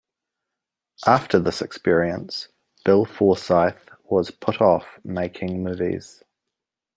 [1.05, 2.47] After this experience
[2.83, 6.23] Bill Forsyth was put off making movies.